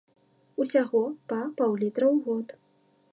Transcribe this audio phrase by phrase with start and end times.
[0.63, 1.01] Усяго
[1.33, 2.47] па паўлітра ў год.